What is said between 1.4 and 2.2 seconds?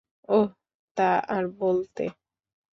বলতে।